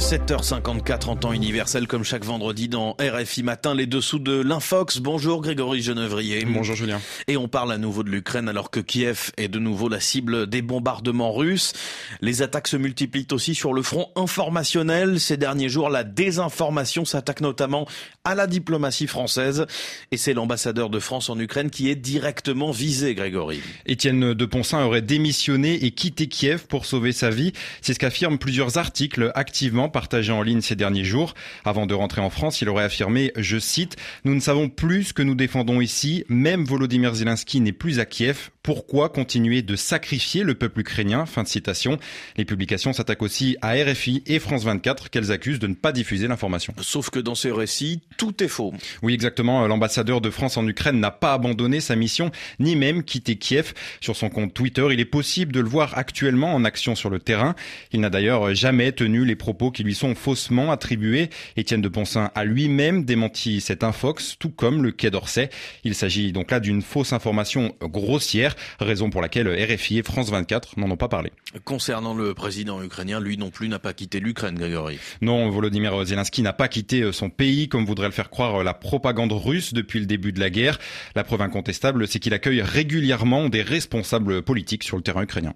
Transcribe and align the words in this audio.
7h54 0.00 1.08
en 1.08 1.16
temps 1.16 1.32
universel 1.32 1.86
comme 1.86 2.04
chaque 2.04 2.24
vendredi 2.24 2.68
dans 2.68 2.96
RFI 2.98 3.42
Matin, 3.42 3.74
les 3.74 3.86
dessous 3.86 4.18
de 4.18 4.40
l'Infox. 4.40 4.98
Bonjour 4.98 5.42
Grégory 5.42 5.82
Genevrier. 5.82 6.44
Bonjour 6.46 6.74
Julien. 6.74 7.00
Et 7.28 7.36
on 7.36 7.48
parle 7.48 7.70
à 7.70 7.76
nouveau 7.76 8.02
de 8.02 8.08
l'Ukraine 8.08 8.48
alors 8.48 8.70
que 8.70 8.80
Kiev 8.80 9.30
est 9.36 9.48
de 9.48 9.58
nouveau 9.58 9.90
la 9.90 10.00
cible 10.00 10.48
des 10.48 10.62
bombardements 10.62 11.32
russes. 11.32 11.74
Les 12.22 12.40
attaques 12.40 12.68
se 12.68 12.78
multiplient 12.78 13.28
aussi 13.30 13.54
sur 13.54 13.74
le 13.74 13.82
front 13.82 14.08
informationnel. 14.16 15.20
Ces 15.20 15.36
derniers 15.36 15.68
jours, 15.68 15.90
la 15.90 16.02
désinformation 16.02 17.04
s'attaque 17.04 17.42
notamment 17.42 17.86
à 18.24 18.34
la 18.34 18.46
diplomatie 18.46 19.06
française. 19.06 19.66
Et 20.12 20.16
c'est 20.16 20.32
l'ambassadeur 20.32 20.88
de 20.88 20.98
France 20.98 21.28
en 21.28 21.38
Ukraine 21.38 21.68
qui 21.68 21.90
est 21.90 21.94
directement 21.94 22.70
visé, 22.70 23.14
Grégory. 23.14 23.60
Étienne 23.84 24.32
de 24.32 24.44
Poncin 24.46 24.82
aurait 24.82 25.02
démissionné 25.02 25.84
et 25.84 25.90
quitté 25.90 26.26
Kiev 26.26 26.66
pour 26.66 26.86
sauver 26.86 27.12
sa 27.12 27.28
vie. 27.28 27.52
C'est 27.82 27.92
ce 27.92 27.98
qu'affirment 27.98 28.38
plusieurs 28.38 28.78
articles 28.78 29.30
activement 29.34 29.89
partagé 29.90 30.32
en 30.32 30.42
ligne 30.42 30.60
ces 30.60 30.76
derniers 30.76 31.04
jours. 31.04 31.34
Avant 31.64 31.86
de 31.86 31.94
rentrer 31.94 32.20
en 32.20 32.30
France, 32.30 32.62
il 32.62 32.68
aurait 32.68 32.84
affirmé, 32.84 33.32
je 33.36 33.58
cite, 33.58 33.96
Nous 34.24 34.34
ne 34.34 34.40
savons 34.40 34.68
plus 34.68 35.04
ce 35.04 35.12
que 35.12 35.22
nous 35.22 35.34
défendons 35.34 35.80
ici. 35.80 36.24
Même 36.28 36.64
Volodymyr 36.64 37.14
Zelensky 37.14 37.60
n'est 37.60 37.72
plus 37.72 38.00
à 38.00 38.06
Kiev. 38.06 38.50
Pourquoi 38.62 39.08
continuer 39.08 39.62
de 39.62 39.74
sacrifier 39.74 40.42
le 40.42 40.54
peuple 40.54 40.80
ukrainien? 40.80 41.24
Fin 41.24 41.44
de 41.44 41.48
citation. 41.48 41.98
Les 42.36 42.44
publications 42.44 42.92
s'attaquent 42.92 43.22
aussi 43.22 43.56
à 43.62 43.72
RFI 43.72 44.22
et 44.26 44.38
France 44.38 44.64
24 44.64 45.08
qu'elles 45.08 45.32
accusent 45.32 45.58
de 45.58 45.66
ne 45.66 45.74
pas 45.74 45.92
diffuser 45.92 46.28
l'information. 46.28 46.74
Sauf 46.82 47.08
que 47.08 47.18
dans 47.18 47.34
ces 47.34 47.52
récits, 47.52 48.02
tout 48.18 48.44
est 48.44 48.48
faux. 48.48 48.74
Oui, 49.02 49.14
exactement. 49.14 49.66
L'ambassadeur 49.66 50.20
de 50.20 50.28
France 50.28 50.58
en 50.58 50.68
Ukraine 50.68 51.00
n'a 51.00 51.10
pas 51.10 51.32
abandonné 51.32 51.80
sa 51.80 51.96
mission, 51.96 52.30
ni 52.58 52.76
même 52.76 53.02
quitté 53.02 53.36
Kiev. 53.36 53.72
Sur 54.02 54.14
son 54.14 54.28
compte 54.28 54.52
Twitter, 54.52 54.86
il 54.92 55.00
est 55.00 55.06
possible 55.06 55.52
de 55.52 55.60
le 55.60 55.68
voir 55.68 55.96
actuellement 55.96 56.54
en 56.54 56.62
action 56.64 56.94
sur 56.94 57.08
le 57.08 57.18
terrain. 57.18 57.54
Il 57.92 58.00
n'a 58.00 58.10
d'ailleurs 58.10 58.54
jamais 58.54 58.92
tenu 58.92 59.24
les 59.24 59.36
propos 59.36 59.70
qui 59.70 59.84
lui 59.84 59.94
sont 59.94 60.14
faussement 60.14 60.70
attribués. 60.70 61.30
Étienne 61.56 61.80
de 61.80 61.88
Poncin 61.88 62.30
a 62.34 62.44
lui-même 62.44 63.04
démenti 63.04 63.62
cet 63.62 63.84
infox, 63.84 64.36
tout 64.38 64.50
comme 64.50 64.82
le 64.82 64.92
Quai 64.92 65.10
d'Orsay. 65.10 65.48
Il 65.84 65.94
s'agit 65.94 66.32
donc 66.32 66.50
là 66.50 66.60
d'une 66.60 66.82
fausse 66.82 67.14
information 67.14 67.74
grossière, 67.80 68.49
raison 68.78 69.10
pour 69.10 69.22
laquelle 69.22 69.48
RFI 69.48 69.98
et 69.98 70.02
France 70.02 70.30
24 70.30 70.78
n'en 70.78 70.90
ont 70.90 70.96
pas 70.96 71.08
parlé. 71.08 71.32
Concernant 71.64 72.14
le 72.14 72.34
président 72.34 72.82
ukrainien, 72.82 73.20
lui 73.20 73.36
non 73.36 73.50
plus 73.50 73.68
n'a 73.68 73.78
pas 73.78 73.92
quitté 73.92 74.20
l'Ukraine, 74.20 74.56
Grégory. 74.56 74.98
Non, 75.20 75.50
Volodymyr 75.50 76.04
Zelensky 76.04 76.42
n'a 76.42 76.52
pas 76.52 76.68
quitté 76.68 77.12
son 77.12 77.30
pays, 77.30 77.68
comme 77.68 77.84
voudrait 77.84 78.06
le 78.06 78.12
faire 78.12 78.30
croire 78.30 78.62
la 78.62 78.74
propagande 78.74 79.32
russe 79.32 79.74
depuis 79.74 80.00
le 80.00 80.06
début 80.06 80.32
de 80.32 80.40
la 80.40 80.50
guerre. 80.50 80.78
La 81.14 81.24
preuve 81.24 81.42
incontestable, 81.42 82.06
c'est 82.06 82.18
qu'il 82.18 82.34
accueille 82.34 82.62
régulièrement 82.62 83.48
des 83.48 83.62
responsables 83.62 84.42
politiques 84.42 84.84
sur 84.84 84.96
le 84.96 85.02
terrain 85.02 85.22
ukrainien. 85.22 85.54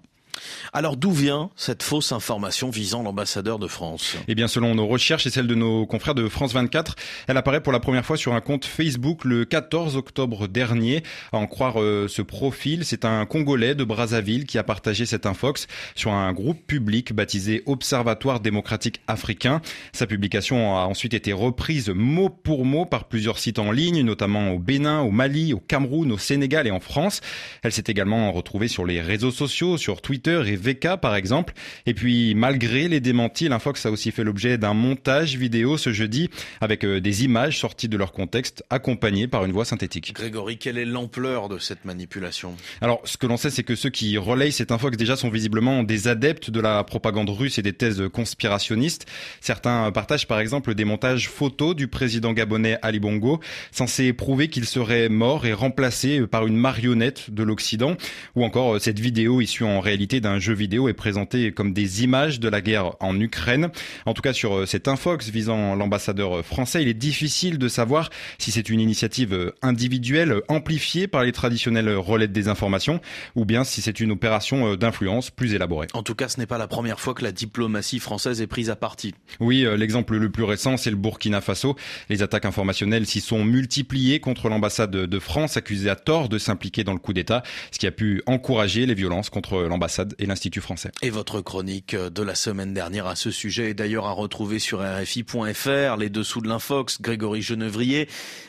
Alors 0.73 0.97
d'où 0.97 1.11
vient 1.11 1.49
cette 1.55 1.83
fausse 1.83 2.11
information 2.11 2.69
visant 2.69 3.03
l'ambassadeur 3.03 3.59
de 3.59 3.67
France? 3.67 4.15
Eh 4.27 4.35
bien 4.35 4.47
selon 4.47 4.75
nos 4.75 4.87
recherches 4.87 5.25
et 5.27 5.29
celles 5.29 5.47
de 5.47 5.55
nos 5.55 5.85
confrères 5.85 6.15
de 6.15 6.27
France 6.27 6.53
24, 6.53 6.95
elle 7.27 7.37
apparaît 7.37 7.61
pour 7.61 7.73
la 7.73 7.79
première 7.79 8.05
fois 8.05 8.17
sur 8.17 8.33
un 8.33 8.41
compte 8.41 8.65
Facebook 8.65 9.25
le 9.25 9.45
14 9.45 9.95
octobre 9.95 10.47
dernier. 10.47 11.03
À 11.31 11.37
en 11.37 11.47
croire 11.47 11.81
euh, 11.81 12.07
ce 12.07 12.21
profil, 12.21 12.85
c'est 12.85 13.05
un 13.05 13.25
Congolais 13.25 13.75
de 13.75 13.83
Brazzaville 13.83 14.45
qui 14.45 14.57
a 14.57 14.63
partagé 14.63 15.05
cette 15.05 15.25
infox 15.25 15.67
sur 15.95 16.11
un 16.11 16.33
groupe 16.33 16.65
public 16.65 17.13
baptisé 17.13 17.63
Observatoire 17.65 18.39
démocratique 18.39 19.01
africain. 19.07 19.61
Sa 19.93 20.07
publication 20.07 20.77
a 20.77 20.85
ensuite 20.85 21.13
été 21.13 21.33
reprise 21.33 21.89
mot 21.89 22.29
pour 22.29 22.65
mot 22.65 22.85
par 22.85 23.05
plusieurs 23.05 23.39
sites 23.39 23.59
en 23.59 23.71
ligne, 23.71 24.01
notamment 24.01 24.51
au 24.51 24.59
Bénin, 24.59 25.01
au 25.01 25.11
Mali, 25.11 25.53
au 25.53 25.59
Cameroun, 25.59 26.11
au 26.11 26.17
Sénégal 26.17 26.67
et 26.67 26.71
en 26.71 26.79
France. 26.79 27.21
Elle 27.63 27.71
s'est 27.71 27.83
également 27.87 28.31
retrouvée 28.31 28.67
sur 28.67 28.85
les 28.85 29.01
réseaux 29.01 29.31
sociaux, 29.31 29.77
sur 29.77 30.01
Twitter, 30.01 30.24
et 30.27 30.55
VK 30.55 30.97
par 31.01 31.15
exemple. 31.15 31.53
Et 31.85 31.93
puis 31.93 32.35
malgré 32.35 32.87
les 32.87 32.99
démentis, 32.99 33.47
l'Infox 33.47 33.85
a 33.85 33.91
aussi 33.91 34.11
fait 34.11 34.23
l'objet 34.23 34.57
d'un 34.57 34.73
montage 34.73 35.37
vidéo 35.37 35.77
ce 35.77 35.93
jeudi 35.93 36.29
avec 36.61 36.83
euh, 36.83 36.99
des 36.99 37.23
images 37.23 37.59
sorties 37.59 37.87
de 37.87 37.97
leur 37.97 38.11
contexte 38.11 38.63
accompagnées 38.69 39.27
par 39.27 39.45
une 39.45 39.51
voix 39.51 39.65
synthétique. 39.65 40.13
Grégory, 40.13 40.57
quelle 40.57 40.77
est 40.77 40.85
l'ampleur 40.85 41.49
de 41.49 41.57
cette 41.57 41.85
manipulation? 41.85 42.55
Alors 42.81 43.01
ce 43.05 43.17
que 43.17 43.27
l'on 43.27 43.37
sait 43.37 43.49
c'est 43.49 43.63
que 43.63 43.75
ceux 43.75 43.89
qui 43.89 44.17
relayent 44.17 44.51
cette 44.51 44.71
Infox 44.71 44.97
déjà 44.97 45.15
sont 45.15 45.29
visiblement 45.29 45.83
des 45.83 46.07
adeptes 46.07 46.49
de 46.49 46.59
la 46.59 46.83
propagande 46.83 47.29
russe 47.29 47.57
et 47.57 47.61
des 47.61 47.73
thèses 47.73 48.03
conspirationnistes. 48.11 49.05
Certains 49.41 49.91
partagent 49.91 50.27
par 50.27 50.39
exemple 50.39 50.75
des 50.75 50.85
montages 50.85 51.29
photos 51.29 51.75
du 51.75 51.87
président 51.87 52.33
gabonais 52.33 52.77
Ali 52.81 52.99
Bongo 52.99 53.39
censés 53.71 54.13
prouver 54.13 54.47
qu'il 54.47 54.65
serait 54.65 55.09
mort 55.09 55.45
et 55.45 55.53
remplacé 55.53 56.25
par 56.27 56.47
une 56.47 56.57
marionnette 56.57 57.31
de 57.31 57.43
l'Occident 57.43 57.95
ou 58.35 58.43
encore 58.43 58.75
euh, 58.75 58.79
cette 58.79 58.99
vidéo 58.99 59.41
issue 59.41 59.63
en 59.63 59.79
réalité 59.79 60.14
d'un 60.19 60.39
jeu 60.39 60.53
vidéo 60.53 60.89
est 60.89 60.93
présenté 60.93 61.51
comme 61.51 61.73
des 61.73 62.03
images 62.03 62.39
de 62.39 62.49
la 62.49 62.61
guerre 62.61 62.91
en 62.99 63.19
Ukraine. 63.19 63.69
En 64.05 64.13
tout 64.13 64.21
cas, 64.21 64.33
sur 64.33 64.55
euh, 64.55 64.65
cette 64.65 64.87
infox 64.87 65.29
visant 65.29 65.75
l'ambassadeur 65.75 66.45
français, 66.45 66.81
il 66.81 66.87
est 66.87 66.93
difficile 66.93 67.57
de 67.57 67.67
savoir 67.67 68.09
si 68.37 68.51
c'est 68.51 68.69
une 68.69 68.79
initiative 68.79 69.33
euh, 69.33 69.51
individuelle 69.61 70.41
amplifiée 70.47 71.07
par 71.07 71.23
les 71.23 71.31
traditionnels 71.31 71.89
relais 71.95 72.27
de 72.27 72.33
désinformation 72.33 72.99
ou 73.35 73.45
bien 73.45 73.63
si 73.63 73.81
c'est 73.81 73.99
une 73.99 74.11
opération 74.11 74.71
euh, 74.71 74.77
d'influence 74.77 75.31
plus 75.31 75.53
élaborée. 75.53 75.87
En 75.93 76.03
tout 76.03 76.15
cas, 76.15 76.27
ce 76.27 76.39
n'est 76.39 76.45
pas 76.45 76.57
la 76.57 76.67
première 76.67 76.99
fois 76.99 77.13
que 77.13 77.23
la 77.23 77.31
diplomatie 77.31 77.99
française 77.99 78.41
est 78.41 78.47
prise 78.47 78.69
à 78.69 78.75
partie. 78.75 79.13
Oui, 79.39 79.65
l'exemple 79.77 80.17
le 80.17 80.29
plus 80.29 80.43
récent, 80.43 80.77
c'est 80.77 80.89
le 80.89 80.95
Burkina 80.95 81.41
Faso. 81.41 81.75
Les 82.09 82.23
attaques 82.23 82.45
informationnelles 82.45 83.05
s'y 83.05 83.21
sont 83.21 83.43
multipliées 83.43 84.19
contre 84.19 84.49
l'ambassade 84.49 84.91
de 84.91 85.19
France, 85.19 85.57
accusée 85.57 85.89
à 85.89 85.95
tort 85.95 86.29
de 86.29 86.37
s'impliquer 86.37 86.83
dans 86.83 86.93
le 86.93 86.99
coup 86.99 87.13
d'État, 87.13 87.43
ce 87.71 87.79
qui 87.79 87.87
a 87.87 87.91
pu 87.91 88.21
encourager 88.25 88.85
les 88.85 88.93
violences 88.93 89.29
contre 89.29 89.63
l'ambassade 89.63 90.04
et 90.19 90.25
l'Institut 90.25 90.61
français. 90.61 90.91
Et 91.01 91.09
votre 91.09 91.41
chronique 91.41 91.95
de 91.95 92.23
la 92.23 92.35
semaine 92.35 92.73
dernière 92.73 93.07
à 93.07 93.15
ce 93.15 93.31
sujet 93.31 93.71
est 93.71 93.73
d'ailleurs 93.73 94.05
à 94.05 94.11
retrouver 94.11 94.59
sur 94.59 94.81
RFI.fr, 94.81 95.97
les 95.97 96.09
dessous 96.09 96.41
de 96.41 96.47
l'Infox, 96.47 97.01
Grégory 97.01 97.41
Genevrier. 97.41 98.07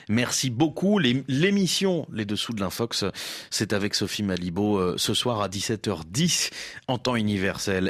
Merci 0.09 0.51
beaucoup. 0.51 0.99
L'émission 0.99 2.07
Les 2.13 2.25
dessous 2.25 2.53
de 2.53 2.61
l'Infox, 2.61 3.05
c'est 3.51 3.73
avec 3.73 3.95
Sophie 3.95 4.23
Malibaud 4.23 4.79
euh, 4.79 4.95
ce 4.97 5.15
soir 5.15 5.41
à 5.41 5.49
17h10 5.49 6.51
en 6.89 6.99
temps 6.99 7.17
universel. 7.17 7.85